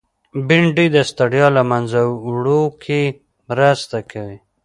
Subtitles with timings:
[0.47, 3.01] بېنډۍ د ستړیا له منځه وړو کې
[3.49, 4.37] مرسته کوي